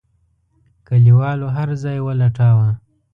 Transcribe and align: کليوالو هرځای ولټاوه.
کليوالو 0.87 1.47
هرځای 1.57 1.97
ولټاوه. 2.05 2.69